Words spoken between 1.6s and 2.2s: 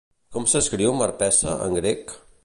en grec?